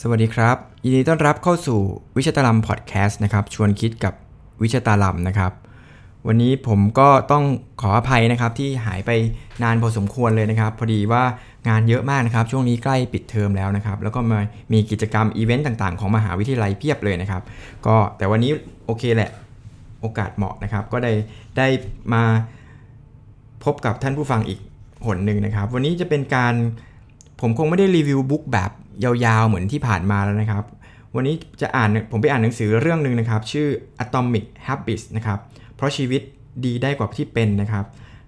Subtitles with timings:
[0.00, 1.80] สวัสดีครับ ยินดีต้อนรับเข้าสู่
[2.16, 4.14] วิชาตาลัมพอดแคสต์นะครับ ชวนคิดกับ
[4.62, 5.52] วิชาตาลัมนะครับ
[6.26, 7.44] วันนี้ผมก็ต้อง
[7.80, 9.10] ขออภัยนะครับที่หายไป
[9.62, 11.22] นานพอสมควรเลยนะครับ พอดีว่า
[11.68, 14.40] งานเยอะมากนะครับ ช่วงนี้ใกล้ปิดเทอมแล้วนะครับ แล้วก็มา
[14.72, 17.42] มีกิจกรรมอีเวนต์ต่างๆ ของมหาวิทยาลัยเพียบเลยนะครับ
[17.86, 18.50] ก็แต่วันนี้
[18.86, 19.30] โอเคแหละ
[20.00, 21.12] โอกาสเหมาะนะครับ ก็ได้
[21.56, 21.66] ได้
[22.12, 22.22] มา
[23.64, 24.60] พบกับท่านผู้ฟังอีก
[25.06, 26.54] หนหนึ่งนะครับ วันนี้จะเป็นการ
[27.40, 28.70] ผมคงไม่ได้รีวิวบุ๊กแบบ
[29.04, 30.64] ยาวๆเหมือนที่ผ่านมาแล้วนะครับ
[31.14, 33.68] วันนี้จะอ่านผมไปอ่านหนังสือเรื่องหนึ่งนะครับ ชื่อ
[34.04, 35.38] Atomic Habits นะครับ
[35.76, 36.22] เพราะชีวิต
[36.64, 37.84] ดีได้กว่าที่เป็นนะครับ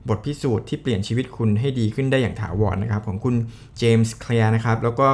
[0.09, 3.35] บทพิสูจน์ที่เปลี่ยนชีวิตคุณให้ดีขึ้นได้อย่างถาวรนะครับ ของคุณ
[3.79, 5.09] เจมส์เคลียร์นะครับ แล้วก็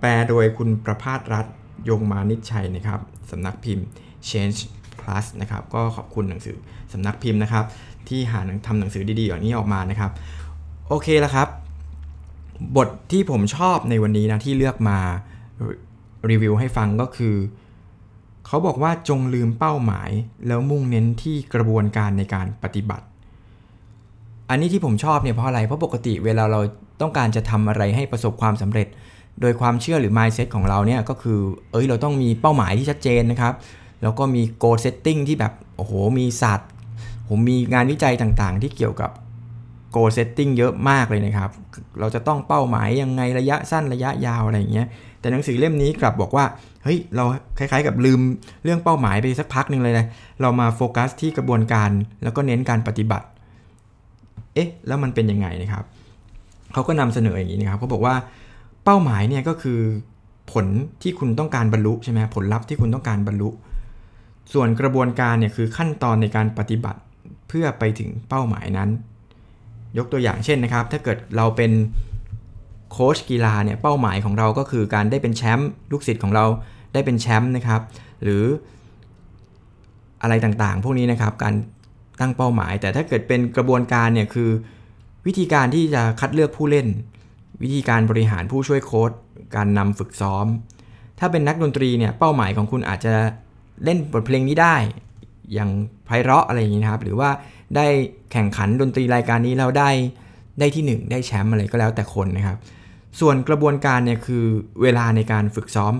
[0.00, 1.46] แปลโดยคุณประพาสรัฐ
[1.88, 3.86] ยงมานิชชัยนะครับสำนักพิมพ์
[4.28, 4.58] Change
[5.00, 6.56] Plus นะครับก็ขอบคุณหนังสือ
[6.92, 7.64] สำนักพิมพ์นะครับ
[8.08, 10.10] ที่หาทำหนังสือดีๆอย่างนี้ออกมานะครับ
[10.88, 11.48] โอเคแล้วครับ
[12.76, 14.98] บทที่ผมชอบในวันนี้นะที่เลือกมา
[16.30, 17.34] รีวิวให้ฟังก็คือ
[18.46, 20.10] เขาบอกว่าจงลืมเป้าหมาย
[20.46, 23.04] แล้วมุ่งเน้นที่กระบวนการในการปฏิบัติ
[24.50, 26.60] อันนี้ที่ผมชอบเนี่ยเพราะอะไร เพราะปกติเวลาเรา
[27.00, 28.88] ต้องการจะทำอะไรให้ประสบความสำเร็จ
[29.40, 31.38] โดยความเชื่อหรือ mindset ของเราเนี่ยก็คือ
[31.72, 33.54] เอ้ยเราต้องมีเป้าหมายที่ชัดเจนนะครับ
[34.02, 36.68] แล้วก็มี goal setting ที่แบบ โอ้โห มีศาสตร์
[37.28, 39.10] ผมมีงานวิจัยต่างๆ ที่เกี่ยวกับ
[39.96, 41.50] goal setting เยอะมากเลยนะครับ
[42.00, 44.86] เราจะต้องเป้าหมายยังไงระยะสั้นระยะยาวอะไรอย่างเงี้ย
[45.20, 46.44] แต่หนังสือเล่มนี้กลับบอกว่า
[46.84, 47.24] เฮ้ย เรา
[47.58, 48.20] คล้ายๆกับลืม
[48.64, 50.06] เรื่องเป้าหมายไปสักพักหนึ่งเลยนะ
[50.40, 51.90] เรามาโฟกัสที่กระบวนการ
[52.22, 53.26] แล้วก็เน้นการปฏิบัติ
[54.54, 55.84] เอ๊ะ แล้วมันเป็นยังไงนะครับ
[56.72, 58.14] เขาก็นำเสนออย่างนี้นะครับเขาบอกว่า
[58.84, 59.80] เป้าหมายเนี่ยก็คือ
[60.52, 60.66] ผล
[61.02, 63.48] ที่คุณต้องการบรรลุใช่ไหมผลลัพธ์ที่คุณต้องการบรรลุ
[64.52, 67.00] ส่วนกระบวนการเนี่ยคือขั้นตอนในการปฏิบัติ
[67.48, 68.90] เพื่อไปถึงเป้าหมายนั้น
[69.98, 71.72] ยกตัวอย่างเช่นนะครับ ถ้าเกิดเราเป็น
[72.92, 76.44] โค้ชกีฬาเนี่ยเป้าหมายของเราก็คือการได้เป็นแชมป์ลูกศิษย์ของเรา
[76.92, 77.80] ได้เป็นแชมป์นะครับ
[78.22, 78.44] หรือ
[80.22, 81.54] อะไรต่างๆ พวกนี้นะครับการ
[82.20, 84.50] ตั้งเป้าหมาย แต่ถ้าเกิดเป็นกระบวนการเนี่ยคือ
[85.26, 86.86] วิธีการที่จะคัดเลือกผู้เล่น
[87.62, 89.10] วิธีการบริหารผู้ช่วยโค้ช
[89.56, 90.46] การนำฝึกซ้อม
[91.18, 93.14] ถ้าเป็นนักดนตรีเนี่ยเป้าหมายของคุณอาจจะ
[93.84, 94.76] เล่นบทเพลงนี้ได้
[95.54, 95.70] อย่าง
[96.06, 97.30] ไพเราะอะไรอย่างนี้นะครับ หรือว่า
[97.76, 97.86] ได้
[98.32, 99.90] แข่งขันดนตรีรายการนี้แล้วได้
[100.58, 102.56] ได้ที่ 1 ได้แชมป์อะไรก็แล้วแต่คนนะครับ
[103.20, 104.44] ส่วนกระบวนการเนี่ยคือ
[104.82, 105.94] เวลาในการฝึกซ้อม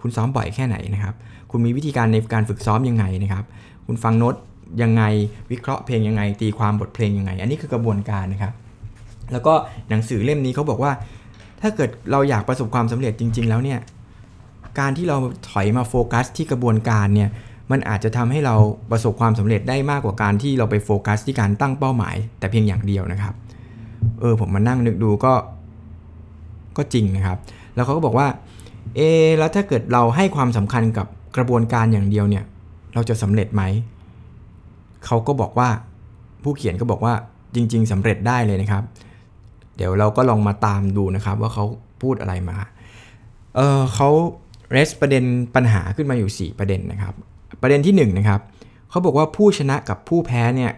[0.00, 1.14] คุณซ้อมบ่อยแค่ไหนนะครับ
[1.50, 3.44] คุณมีวิธีการในการฝึกซ้อมยังไงนะครับ
[3.86, 4.34] คุณฟังโน้ต
[4.82, 5.02] ยังไง
[5.50, 8.52] วิเคราะห์เพลงยังไง ตีความบทเพลงยังไง อันนี้คือกระบวนการนะครับ
[9.32, 9.54] แล้วก็
[9.88, 10.92] หนังสือเล่มนี้เขาบอกว่า
[11.62, 13.80] ถ้าเกิดเราอยากประสบความสำเร็จจริง ๆ แล้วเนี่ย
[14.78, 15.16] การที่เรา
[15.50, 17.30] ถอยมาโฟกัสที่กระบวนการเนี่ย
[17.70, 18.54] มันอาจจะทำให้เรา
[18.90, 23.34] ประสบความสำเร็จได้มากกว่าการที่เราไปโฟกัสที่การตั้งเป้าหมาย แต่เพียงอย่างเดียวนะครับ
[24.20, 25.34] เออผมมานั่งนึกดูก็
[26.76, 27.38] ก็จริงนะครับ
[27.74, 28.28] แล้วเขาก็บอกว่า
[28.96, 29.00] เอ
[29.38, 31.06] แล้วถ้าเกิดเราให้ความสำคัญกับ
[31.36, 32.44] กระบวนการอย่างเดียวเนี่ย
[32.94, 33.62] เราจะสำเร็จไหม
[35.06, 35.68] เขาก็บอกว่า
[36.42, 37.14] ผู้เขียนก็บอกว่า
[37.54, 38.82] จริง ๆสำเร็จได้เลยนะครับ
[39.76, 41.64] เดี๋ยวเราก็ลองมาตามดูนะครับ ว่าเขา
[42.02, 42.56] พูดอะไรมา
[43.56, 44.08] เออเขา
[44.70, 45.24] raise ประเด็น
[45.54, 47.14] ปัญหาขึ้นมาอยู่ 4 ประเด็นนะครับ
[47.60, 48.40] ประเด็นที่1นนะครับ
[48.90, 50.72] เขาบอกว่าผู้ชนะกับผู้แพ้เนี่ย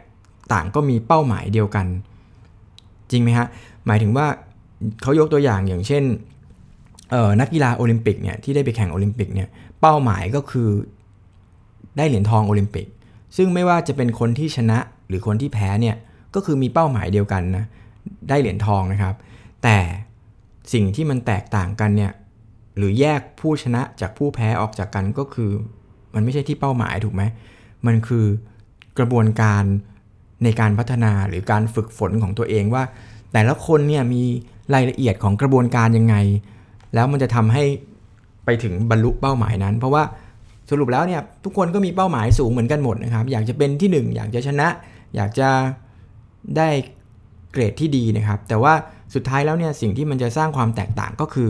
[0.53, 1.87] ต่างก็มีเป้าหมายเดียวกัน
[3.11, 3.47] จริงไหมฮะ
[3.87, 4.27] หมายถึงว่า
[5.03, 6.05] เขายกตัวอย่างอย่างเช่น
[7.41, 9.49] นักกีฬาโอลิมปิกเนี่ยที่ได้ไปแข่งโอลิมปิกเนี่ย
[9.81, 10.69] เป้าหมายก็คือ
[11.97, 12.87] ได้เหรียญทองโอลิมปิก
[13.37, 15.97] ซึ่งไม่ว่าจะเป็นคนที่ชนะหรือคนที่แพ้เนี่ย
[16.35, 17.65] ก็คือมีเป้าหมายเดียวกันนะ
[18.29, 19.15] ได้เหรียญทองนะครับ
[19.63, 19.79] แต่
[20.73, 22.13] สิ่งที่มันแตกต่างกันเนี่ย
[22.77, 25.51] หรือแยกผู้ชนะจากผู้แพ้ออกจากกันก็คือ
[26.15, 27.23] มันไม่ใช่ที่เป้าหมายถูกไหม
[27.87, 28.25] มันคือ
[28.99, 29.65] กระบวนการ
[30.45, 32.83] ในการพัฒนาหรือการฝึกฝนของตัวเองว่า
[33.33, 34.23] แต่ละคนเนี่ยมี
[34.75, 36.17] รายละเอียดของกระบวนการยังไง
[36.95, 37.65] แล้วมันจะทำให้
[38.45, 40.03] ไปถึงบรรลุเป้าหมายนั้น เพราะว่า
[40.71, 44.69] สรุปแล้วเนี่ยทุกคนก็มีเป้าหมายสูงเหมือนกันหมดนะครับ อยากจะเป็นที่ 1 อยากจะชนะ
[45.17, 45.49] อยากจะ
[46.57, 46.69] ได้
[47.53, 48.75] เกรดที่ดีนะครับ แต่ว่า
[49.15, 51.49] สุดท้ายแล้วเนี่ยสิ่งที่มันจะสร้างความแตกต่างก็คือ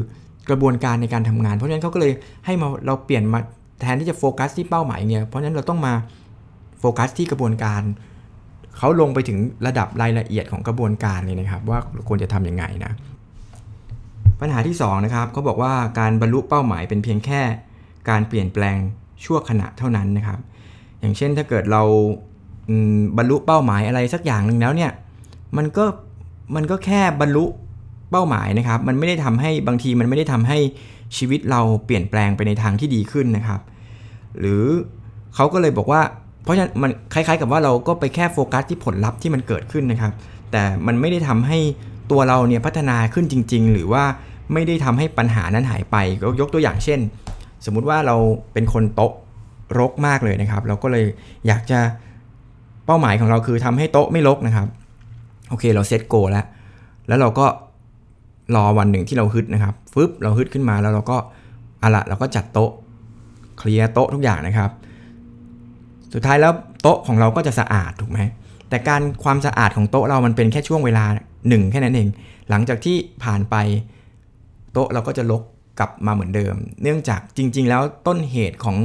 [0.49, 2.13] กระบวนการในการทำงาน เพราะฉะนั้นเขาก็เลย
[2.47, 3.41] ให้มาเราเปลี่ยนมา
[3.85, 5.95] แทนที่จะโฟกัสที่เป้าหมายเนี่ยเพราะฉะนั้นเราต้องมา
[6.81, 7.83] โฟกัสที่กระบวนการ
[8.79, 11.79] เขาลงไปถึงระดับรายละเอียดของกระบวนการเลยนะครับ ว่า
[12.09, 12.93] ควรจะทำยังไงนะ
[14.41, 17.41] ปัญหาที่2นะครับเขาบอกว่าการบรรลุเป้าหมายเป็นเพียงแค่
[18.09, 18.79] การเปลี่ยนแปลง
[19.25, 20.39] ชั่วขณะเท่านั้นนะครับ
[21.01, 21.83] อย่างเช่นถ้าเกิดเรา
[23.17, 24.91] บรรลุเป้าหมายอะไรสักอย่างหนึ่งแล้วเนี่ย
[25.57, 25.85] มันก็
[26.55, 27.45] มันก็แค่บรรลุ
[28.11, 30.59] เป้าหมายนะครับ มันไม่ได้ทำให้บางทีมันไม่ได้ทำให้
[31.17, 33.61] ชีวิตเราเปลี่ยนแปลงไปในทางที่ดีขึ้นนะครับ
[34.41, 34.65] หรือ
[35.35, 36.01] เขาก็เลยบอกว่า
[36.43, 40.13] เพราะฉะนั้นมันคล้ายๆ กับว่าเราก็ไปแค่โฟกัสที่ผลลัพธ์ที่มันเกิดขึ้นนะครับ
[40.53, 41.59] แต่มันไม่ได้ทำให้
[42.11, 44.05] ตัวเราเนี่ยพัฒนาขึ้นจริง ๆ หรือว่า
[44.53, 47.01] ไม่ได้ทำให้ปัญหานั้นหายไปก็ยกตัวอย่างเช่น
[47.65, 48.17] สมมุติว่าเรา
[48.53, 49.13] เป็นคนโต๊ะ
[49.79, 51.07] รกมากเลยนะครับ เราก็เลย
[51.47, 51.81] อยากจะ
[52.87, 54.67] เป้าหมายของเราคือทำให้โต๊ะไม่รกนะครับ
[55.51, 56.47] โอเคเราเซตโกแล้ว
[57.09, 57.47] แล้วเราก็
[58.57, 61.17] รอวันหนึ่งที่เราฮึดนะครับฟึบเราฮึดขึ้นมาแล้วเราก็
[61.83, 62.71] อะละเราก็จัดโต๊ะ
[63.59, 64.71] เคลียร์โต๊ะทุกอย่างนะครับ
[66.15, 66.53] สุดท้ายแล้ว
[66.83, 68.21] โต๊ะของเราก็จะสะอาดถูกไหม
[68.69, 71.05] แต่การความสะอาดของโต๊ะเรามันเป็นแค่ช่วงเวลา
[71.49, 72.09] หนึ่งแค่นั้นเอง
[72.51, 73.57] หลังจากที่ผ่านไป
[74.73, 75.43] โต๊ะเราก็จะลก
[75.79, 78.77] กลับมาเหมือนเดิม เนื่องจากจริง ๆ แล้วต้นเหตุของ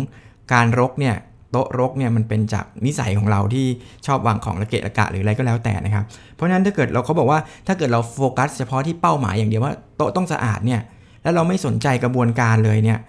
[0.53, 1.15] การรกเนี่ย
[1.51, 3.65] โต๊ะรกเนี่ยมันเป็นจากนิสัยของเราที่
[4.07, 10.81] ชอบวางของระเกะระกะหรืออะไรก็แล้วแต่นะครับ เพราะฉะนั้นถ้าเกิดเราเขาบอกว่าถ้าเกิดเราโฟกัสเฉพาะที่เป้าหมายอย่างเดียวว่าโต๊ะต้องสะอาดเนี่ย
[11.23, 12.99] แล้วเราไม่สนใจกระบวนการเลยเนี่ย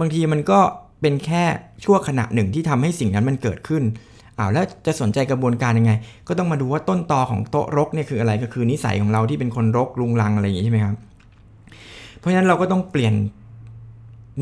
[0.00, 0.60] บางทีมันก็
[1.00, 1.44] เป็นแค่
[1.84, 3.82] ชั่วขณะหนึ่งที่ทำให้สิ่งนั้นมันเกิดขึ้น
[4.38, 5.92] อ้าวแล้วจะสนใจกระบวนการยังไง
[6.28, 10.96] ก็ต้องมาดูว่าต้นตอของโต๊ะรกเนี่ยคืออะไรก็คือนิสัยของเราที่เป็นคนรกลุงลังอะไรอย่างนี้ใช่ไหมครับ
[12.18, 13.14] เพราะฉะนั้นเราก็ต้องเปลี่ยน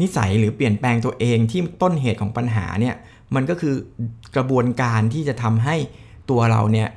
[0.01, 2.95] นิสัยหรือเปลี่ยนแปลงตัวเองที่ต้นเหตุของปัญหาเนี่ย
[3.35, 3.75] มันก็คือ
[4.37, 5.77] กระบวนการที่จะทำให้
[6.31, 6.89] ตัวเราเนี่ย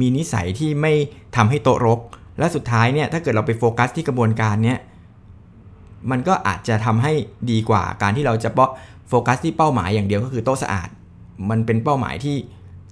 [0.00, 0.92] มีนิสัยที่ไม่
[1.36, 2.00] ทำให้โต๊ะรก
[2.38, 4.78] และสุดท้ายเนี่ยถ้าเกิดเราไปโฟกัสที่กระบวนการเนี่ย
[6.10, 7.12] มันก็อาจจะทำให้
[7.50, 8.70] ดีกว่าการที่เราจะเปาะ
[9.08, 10.88] โฟกัสที่เป้าหมายอย่างเดียวก็คือโต๊ะสะอาด
[11.50, 12.36] มันเป็นเป้าหมายที่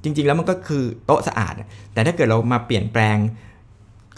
[0.03, 1.55] จริง ๆ แล้วมันก็คือโต๊ะสะอาด
[1.93, 3.17] แต่ถ้าเกิดเรามาเปลี่ยนแปลง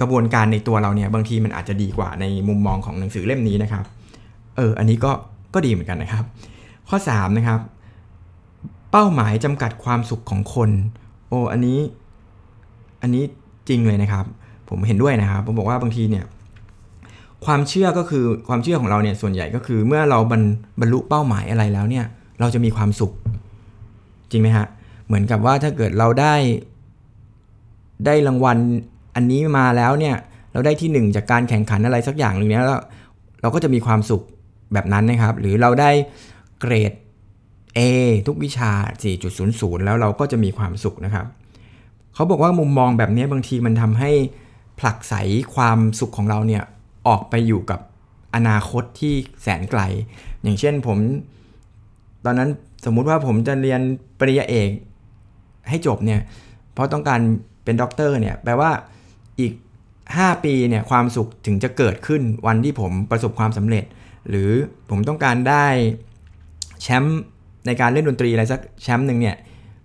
[0.01, 3.85] กระบวนการในตัวเราเนี่ยบางทีมันอาจจะดีกว่าในมุมมองของหนังสือเล่มนี้นะครับ
[4.57, 5.13] เออ อันนี้ก็
[5.55, 6.25] ก็ดีเหมือนกันนะครับ
[6.89, 7.61] ข้อ3นะครับ
[8.93, 10.71] เป้าหมายจำกัดความสุขของคน
[11.29, 11.79] โอ้อันนี้
[13.03, 13.25] อันนี้
[13.69, 14.25] จริงเลยนะครับ
[14.69, 16.25] ผมเห็นด้วยนะครับ ผมบอกว่าบางทีเนี่ย
[17.45, 20.43] ความเชื่อก็คือความเชื่อของเราเนี่ยส่วนใหญ่ก็คือ เมื่อเราบรร
[20.81, 22.05] บรรลุเป้าหมายอะไรแล้วเนี่ย
[22.41, 23.13] เราจะมีความสุข
[24.31, 24.67] จริงไหมฮะ
[25.07, 26.35] เหมือนกับว่าถ้าเกิดเราได้
[28.07, 28.59] ได้รางวัล
[29.15, 30.17] อันนี้มาแล้วเนี่ย
[30.53, 32.81] เราได้ที่หนึ่งจากการแข่งขันอะไรสักอย่างหนึ่งเนี้ยแล้ว
[33.43, 34.23] เราก็จะมีความสุข
[34.73, 35.91] แบบนั้นนะครับ หรือเราได้
[36.61, 36.93] เกรด
[37.79, 37.81] A
[38.27, 38.71] ทุกวิชา
[39.29, 41.27] 4.00 แล้วเราก็จะมีความสุขนะครับ
[42.15, 44.11] เขาบอกว่ามุมมองแบบนี้บางทีมันทำให้
[44.81, 45.15] ผลักไส
[45.55, 46.63] ความสุขของเราเนี่ย
[47.07, 47.81] ออกไปอยู่กับ
[48.35, 49.81] อนาคตที่แสนไกล
[50.43, 50.99] อย่างเช่นผม
[52.25, 52.51] ตอนนั้น
[52.85, 53.81] สมมุติว่าผมจะเรียน
[54.19, 54.71] ปริญญาเอก
[55.69, 56.21] ให้จบเนี่ย
[56.73, 57.21] เพราะต้องการ
[57.65, 58.71] เป็นด็อกเตอร์เนี่ย แปลว่า
[59.41, 59.53] อีก
[59.99, 63.85] 5 ปีเนี่ยความสุขถึงจะเกิดขึ้นวันที่ผมประสบความสำเร็จ
[64.29, 64.51] หรือ
[64.91, 65.67] ผมต้องการได้
[66.83, 67.21] แชมป์
[67.67, 69.37] ในการเล่นดนตรีอะไรสักแชมป์หนึ่งเนี่ย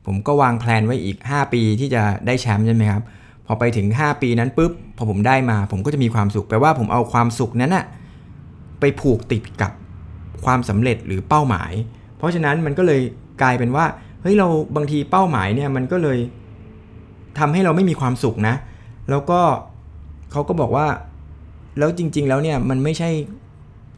[0.06, 3.04] ผมก็วางแผนไว้อีก 5 ปีที่จะได้แชมป์ใช่ไหมครับ
[3.52, 7.86] อไปถึง 5 ปีนั้นปุ๊บพอผมได้มา ผมก็จะมีความสุขแปลว่าผมเอาความสุขนั้นอะ
[8.80, 9.72] ไปผูกติดกับ
[10.46, 11.72] ความสำเร็จหรือเป้าหมาย
[12.18, 13.02] เพราะฉะนั้นมันก็เลย
[13.42, 13.86] กลายเป็นว่า
[14.22, 16.18] เฮ้ยเราบางทีเป้าหมายเนี่ยมันก็เลย
[17.40, 18.56] ทำให้เราไม่มีความสุขนะ
[19.10, 19.42] แล้วก็
[20.32, 20.88] เขาก็บอกว่า
[21.78, 23.10] แล้วจริง ๆ แล้วเนี่ยมันไม่ใช่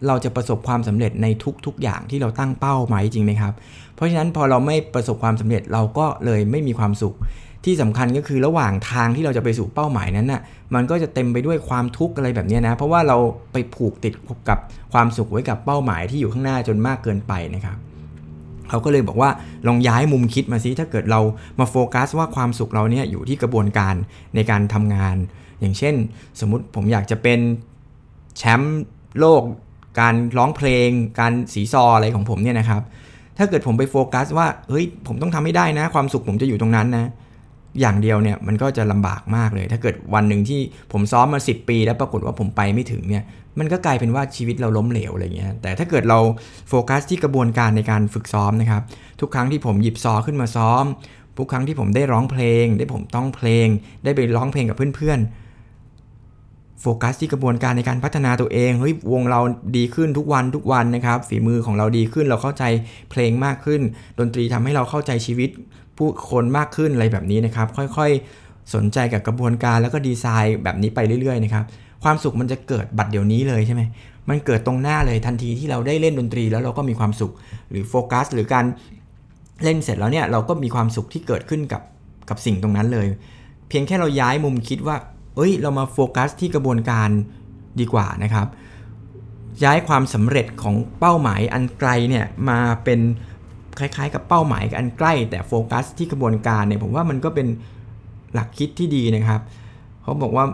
[0.07, 1.27] เราจะประสบความสำเร็จใน
[1.65, 3.53] ทุก ๆ อย่างที่เราตั้งเป้าหมายจริงไหมครับ
[3.95, 7.15] เพราะฉะนั้นพอเราไม่ประสบความสำเร็จเราก็เลยไม่มีความสุข
[7.65, 10.41] ที่สำคัญก็คือระหว่างทางที่เราจะไปสู่เป้าหมายนั้นน่ะ
[10.75, 13.17] มันก็จะเต็มไปด้วยความทุกข์อะไรแบบนี้นะเพราะว่าเรา
[13.51, 14.13] ไปผูกติด
[14.49, 14.59] กับ
[14.93, 17.77] ความสุขไว้กับเป้าหมายที่อยู่ข้างหน้าจนมากเกินไปนะครับ
[18.69, 19.29] เขาก็เลยบอกว่า
[19.67, 21.21] ลองย้ายมุมคิดมาซิถ้าเกิดเรา
[21.59, 23.95] มาโฟกัสว่าความสุขเราเนี่ยอยู่ที่กระบวนการ
[24.35, 25.15] ในการทำงาน
[25.59, 25.95] อย่างเช่น
[26.39, 27.39] สมมุติผมอยากจะเป็น
[28.37, 28.83] แชมป์
[29.19, 29.41] โลก
[29.99, 30.89] การร้องเพลง
[31.19, 32.81] การสีซออะไรของผมเนี่ยนะครับ
[33.37, 37.09] ถ้าเกิดผมไปโฟกัสว่าเฮ้ยผมต้องทำให้ได้นะ ความสุขผมจะอยู่ตรงนั้นนะ
[37.79, 40.59] อย่างเดียวเนี่ยมันก็จะลำบากมากเลย ถ้าเกิดวันหนึ่งที่
[40.91, 43.23] ผมซ้อมมา 10 ปี แล้วปรากฏว่าผมไปไม่ถึงเนี่ย
[43.59, 46.19] มันก็กลายเป็นว่าชีวิตเราล้มเหลวอะไรเงี้ยแต่ถ้าเกิดเรา
[46.69, 48.81] โฟกัสที่กระบวนการในการฝึกซ้อมนะครับ
[49.21, 50.83] ทุกครั้งที่ผมหยิบซอขึ้นมาซ้อม
[51.37, 53.67] ทุกครั้งที่ผมได้ร้องเพลง ได้ผมต้องเพลง
[54.03, 55.42] ได้ไปร้องเพลงกับเพื่อนๆ
[56.83, 59.41] โฟกัสที่กระบวนการในการพัฒนาตัวเองเฮ้ยวงเรา
[59.77, 62.63] ดีขึ้นทุกวันทุกวันนะครับฝีมือของเราดีขึ้นเราเข้าใจ
[63.11, 63.81] เพลงมากขึ้น
[64.19, 65.49] ดนตรีทำให้เราเข้าใจชีวิต
[65.97, 71.63] ผู้คนมากขึ้นอะไรแบบนี้นะครับ ค่อยๆ สนใจกับกระบวนการแล้วก็ดีไซน์แบบนี้ไปเรื่อยๆนะครับ
[72.03, 73.81] ความสุขมันจะเกิดบัดเดี๋ยวนี้เลยใช่ไหม
[74.29, 77.31] มันเกิดตรงหน้าเลยทันทีที่เราได้เล่นดนตรีแล้วเราก็มีความสุข
[77.69, 78.65] หรือโฟกัสหรือการ
[79.63, 81.81] เล่นเสร็จแล้วเนี่ยเราก็มีความสุขที่เกิดขึ้นกับ
[82.29, 83.07] กับสิ่งตรงนั้นเลย
[83.69, 84.95] เพียงแค่เราย้ายมุมคิดว่า
[85.35, 87.09] เอ้ย เรามาโฟกัสที่กระบวนการ
[87.79, 88.47] ดีกว่านะครับ
[89.63, 92.99] ย้ายความสำเร็จของเป้าหมายอันไกลเนี่ยมาเป็น
[93.79, 97.47] คล้ายๆ กับเป้าหมายอันใกล้ แต่โฟกัสที่กระบวนการเนี่ยผมว่ามันก็เป็น
[98.33, 99.41] หลักคิดที่ดีนะครับ
[100.01, 100.45] เขาบอกว่า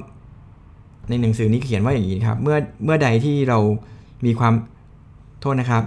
[1.09, 3.59] ในหนังสือนี้เขียนว่าอย่างนี้ครับ เมื่อเมื่อใดที่เรา
[4.25, 4.53] มีความ
[5.41, 5.83] โทษนะครับ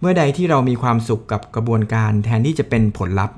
[0.00, 3.36] เมื่อใดที่เรามีความสุขกับกระบวนการแทนที่จะเป็นผลลัพธ์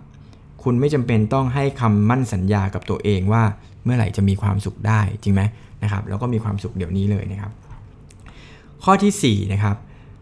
[0.65, 3.43] คุณไม่จำเป็นต้องให้คำมั่นสัญญากับตัวเองว่า
[3.85, 5.43] เมื่อไหร่จะมีความสุขได้จริงไหม
[5.83, 7.53] นะครับแล้วก็มีความสุขเดี๋ยวนี้เลยนะครับ
[8.85, 9.77] ข้อที่4นะครับ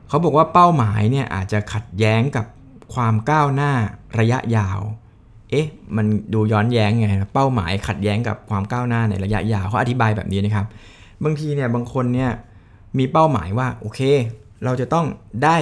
[0.08, 2.46] เขาบอกว่าเป้าหมายเนี่ยอาจจะขัดแย้งกับ
[2.94, 3.72] ความก้าวหน้า
[4.20, 4.80] ระยะยาว
[5.50, 10.66] เอ๊ะมันดูย้อนแย้งไงเป้าหมายขัดแย้งกับความก้าวหน้าในระยะยาวเขาอธิบายแบบนี้นะครับ
[11.24, 12.30] บางทีเนี่ยบางคนเนี่ย
[12.98, 14.00] มีเป้าหมายว่าโอเค
[14.64, 15.06] เราจะต้อง
[15.44, 15.56] ได้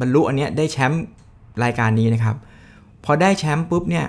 [0.00, 1.04] บรรลุอันเนี้ยได้แชมป์
[1.64, 2.36] รายการนี้นะครับ
[3.04, 4.06] พอได้แชมป์ปุ๊บเนี่ย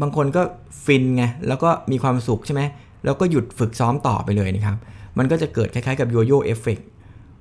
[0.00, 0.42] บางคนก็
[0.84, 2.62] ฟินไง แล้วก็มีความสุขใช่ไหม
[3.04, 4.76] แล้วก็หยุดฝึกซ้อมต่อไปเลยนะครับ
[5.18, 6.78] มันก็จะเกิดคล้ายๆกับโยโย่เอฟเฟก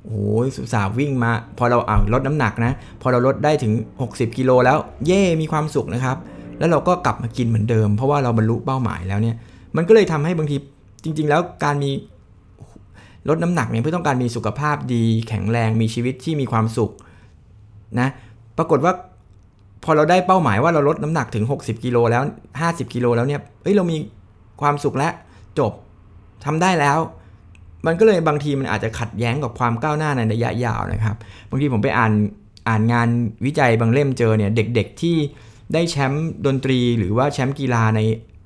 [0.05, 2.71] โอ้ยสุสาวิ่งมา พอเราเอาลดน้ำหนักนะ
[3.01, 3.73] พอเราลดได้ถึง
[4.05, 6.17] 60 กิโลแล้ว เย่มีความสุขนะครับ
[6.59, 9.35] แล้วเราก็กลับมากินเหมือนเดิม เพราะว่าเราบรรลุเป้าหมายแล้วเนี่ย
[9.75, 10.57] มันก็เลยทำให้บางที
[11.03, 11.91] จริง ๆ แล้วการมี
[13.29, 16.91] ลดน้ำหนักเนี่ยเพื่อต้องการมีสุขภาพดี แข็งแรง มีชีวิตที่มีความสุข
[17.99, 18.07] นะ
[18.57, 18.93] ปรากฏว่า
[19.83, 22.23] พอเราได้เป้าหมายว่าเราลดน้ำหนักถึง 60กิโลแล้ว
[22.59, 23.97] 50กิโลแล้วเนี่ยเอ้ยเรามี
[24.61, 25.13] ความสุขแล้ว
[25.59, 25.71] จบ
[26.45, 26.97] ทำได้แล้ว
[27.85, 31.15] มันก็เลยบางทีมันอาจจะขัดแย้งกับความก้าวหน้าในระยะยาวนะครับ
[31.49, 32.13] บางทีผมไปอ่าน
[32.67, 33.09] อ่านงาน
[33.45, 35.15] วิจัยบางเล่มเจอเนี่ยเด็กๆที่
[35.73, 37.99] ได้แชมป์ดนตรีหรือว่าแชมป์กีฬาใน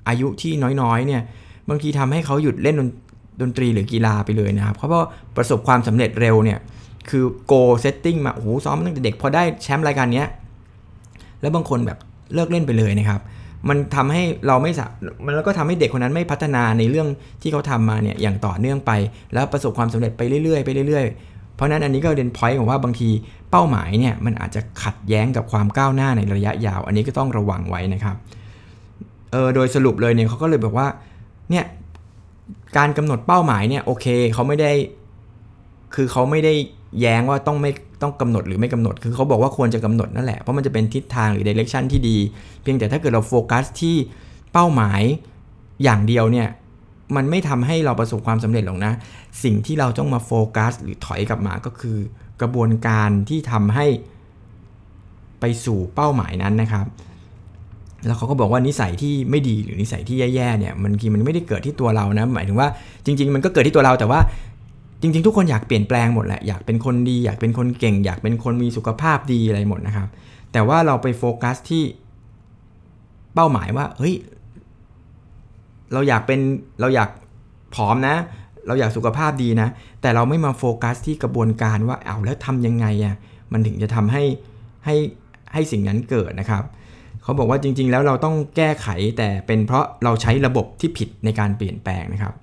[0.08, 0.52] อายุที่
[0.82, 1.22] น้อยๆเนี่ย
[1.68, 2.76] บางทีทำให้เขาหยุดเล่น
[3.40, 5.00] ดนตรีหรือกีฬาไปเลยนะครับ เพราะว่า
[5.36, 6.58] ประสบความสำเร็จเร็วเนี่ย
[7.08, 10.28] คือ go setting มาโอ้โหซ้อมตั้งแต่เด็กพอได้แชมป์รายการเนี้ย
[11.40, 11.98] แล้วบางคนแบบ
[12.34, 13.20] เลิกเล่นไปเลยนะครับ
[13.68, 14.80] มันทำให้เราไม่ส
[15.24, 17.08] มันแล้วก็ทำให้เด็กคนนั้นไม่พัฒนาในเรื่อง
[17.42, 18.92] ที่เขาทำมาเนี่ยอย่างต่อเนื่องไป
[19.32, 23.08] แล้วประสบความสำเร็จไปเรื่อยๆไปเรื่อยๆ เพราะนั้นอันนี้ก็เป็น point ของว่าบางที
[23.50, 28.16] เป้าหมายเนี่ยมันอาจจะขัดแย้งกับความก้าวหน้าในระยะยาว อันนี้ก็ต้องระวังไว้นะครับ
[29.32, 30.88] เออโดยสรุปเลยเนี่ยเขาก็เลยบอกว่า
[31.50, 31.64] เนี่ย
[32.76, 34.72] การกำหนดเป้าหมายเนี่ยโอเคเขาไม่ได้
[35.94, 36.54] คือเขาไม่ได้
[37.00, 37.70] แย้งว่าต้องไม่
[38.02, 42.16] ต้องกำหนดหรือไม่กำหนด คือเขาบอกว่าควรจะกำหนดนั่นแหละ เพราะมันจะเป็นทิศทางหรือ direction ที่ดี
[42.62, 43.96] เพียงแต่ถ้าเกิดเราโฟกัสที่
[44.52, 45.02] เป้าหมาย
[45.84, 46.48] อย่างเดียวเนี่ย
[47.16, 48.92] มันไม่ทำให้เราประสบความสำเร็จหรอกนะ
[49.44, 51.96] สิ่งที่เราต้องมาโฟกัส หรือถอยกลับมาก็คือ
[52.40, 53.86] กระบวนการที่ทำให้
[55.40, 56.86] ไปสู่เป้าหมายนั้นนะครับ
[58.06, 62.68] แล้วเขาก็บอกว่านิสัยที่ไม่ดีหรือนิสัยที่แย่ๆเนี่ยมันทีมันไม่ได้เกิดที่ตัวเรานะ หมายถึงว่า
[63.04, 64.20] จริง ๆ มันก็เกิดที่ตัวเราแต่ว่า
[65.00, 70.08] จริงๆ ทุกคนอยากเปลี่ยนแปลงหมดแหละ อยากเป็นคนดี อยากเป็นคนเก่ง อยากเป็นคนมีสุขภาพดีอะไรหมดนะครับ
[70.52, 71.84] แต่ว่าเราไปโฟกัสที่
[73.34, 74.14] เป้าหมายว่า เฮ้ย
[75.92, 76.40] เราอยากเป็น
[76.80, 77.10] เราอยาก
[77.74, 78.16] ผอมนะ
[78.66, 79.68] เราอยากสุขภาพดีนะ
[80.00, 83.16] แต่เราไม่มาโฟกัสที่กระบวนการว่า เอาแล้วทำยังไงอะ่ะ
[83.52, 84.24] มันถึงจะทำให้
[84.84, 84.96] ให้
[85.52, 86.64] ให้สิ่งนั้นเกิดนะครับ
[87.22, 88.88] เขาบอกว่าจริง ๆ แล้วเราต้องแก้ไข
[89.18, 92.34] แต่เป็นเพราะเราใช้ระบบที่ผิดในการเปลี่ยนแปลงนะครับ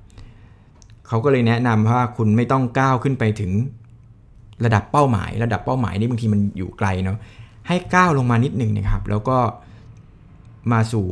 [1.07, 3.51] เขาก็เลยแนะนำว่าคุณไม่ต้องก้าวขึ้นไปถึง
[4.65, 7.17] ระดับเป้าหมาย ระดับเป้าหมายนี่บางทีมันอยู่ไกลเนาะ
[7.67, 9.37] ให้ก้าวลงมานิดนึงนะครับ แล้วก็
[10.71, 11.05] มาสู่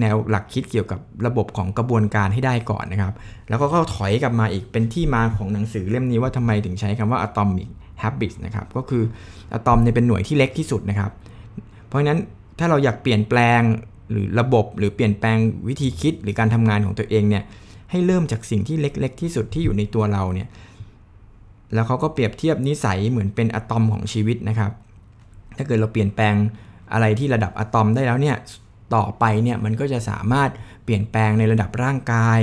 [0.00, 3.14] แนวหลักคิดเกี่ยวกับระบบของกระบวนการให้ได้ก่อนนะครับ
[3.48, 7.68] แล้วก็ถอยกลับมาอีกเป็นที่มาของหนังสือเล่มนี้ว่าทำไมถึงใช้คำว่า atomic
[8.02, 9.02] habits นะครับ ก็คือ
[9.52, 11.10] อะตอมเนี่ยเป็นหน่วยที่เล็กที่สุดนะครับ
[11.88, 12.18] เพราะฉะนั้น
[12.58, 13.60] ถ้าเราอยากเปลี่ยนแปลง
[14.10, 15.38] หรือระบบหรือเปลี่ยนแปลง
[15.68, 17.44] วิธีคิดหรือการทำงานของตัวเองเนี่ย
[17.90, 20.48] ให้เริ่มจากสิ่งที่เล็ก ๆ ที่สุดที่อยู่ในตัวเราเนี่ย
[21.74, 24.72] แล้วเขาก็เปรียบเทียบนิสัยเหมือนเป็นอะตอมของชีวิตนะครับ
[25.56, 26.34] ถ้าเกิดเราเปลี่ยนแปลง
[26.92, 28.36] อะไรที่ระดับอะตอมได้แล้วเนี่ย
[28.94, 30.50] ต่อไปเนี่ยมันก็จะสามารถ
[30.84, 32.40] เปลี่ยนแปลงในระดับร่างกาย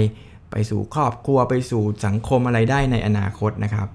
[0.52, 3.88] ไปสู่ครอบครัวไปสู่สังคมอะไรได้ในอนาคตนะครับ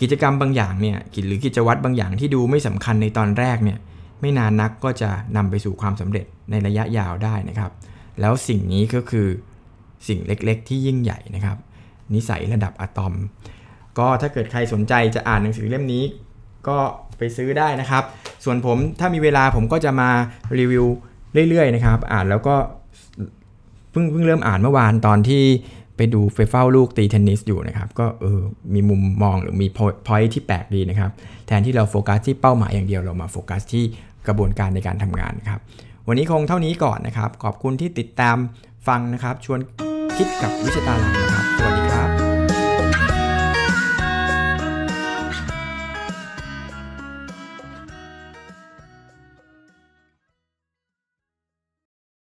[0.00, 3.78] กิจกรรมบางอย่างเนี่ยหรือกิจวัตรบางอย่างที่ดูไม่สำคัญในตอนแรกเนี่ย
[4.20, 7.70] ไม่นานนักก็จะนำไปสู่ความสำเร็จในระยะยาวได้นะครับ
[8.20, 9.28] แล้วสิ่งนี้ก็คือ
[10.08, 11.56] สิ่งเล็กๆ ที่ยิ่งใหญ่นะครับ
[12.14, 13.14] นิสัยระดับอะตอม
[13.98, 16.04] ก็ถ้าเกิดใครสนใจจะอ่านหนังสือเล่มนี้
[16.68, 16.78] ก็
[17.18, 18.04] ไปซื้อได้นะครับ
[18.44, 20.10] ส่วนผมถ้ามีเวลาผมก็จะมา
[20.58, 20.86] รีวิว
[21.48, 22.56] เรื่อยๆนะครับ อ่านแล้วก็
[23.90, 25.42] เพิ่งเพิ่งเริ่มอ่านเมื่อวานตอนที่
[25.96, 28.40] ไปดูเฟเฝ้าลูกตีเทนนิสอยู่นะครับ ก็เออ
[28.74, 29.66] มีมุมมองหรือมี
[30.06, 31.10] พอยที่แปลกดีนะครับ
[31.46, 33.84] แทนที่เราโฟกัสที่เป้าหมายอย่างเดียวเรามาโฟกัสที่
[34.26, 35.60] กระบวนการในการทำงานครับ
[36.08, 38.36] วันนี้คงเท่านี้ก่อนนะครับ ขอบคุณที่ติดตาม
[38.88, 39.60] ฟังนะครับ ชวน
[40.18, 41.83] คิดกับวิชาตาลังนะครับ สวัสดี